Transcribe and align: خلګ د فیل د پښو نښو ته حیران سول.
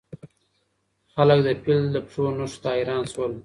خلګ 1.13 1.39
د 1.47 1.49
فیل 1.63 1.83
د 1.95 1.97
پښو 2.05 2.25
نښو 2.37 2.57
ته 2.63 2.69
حیران 2.75 3.03
سول. 3.13 3.31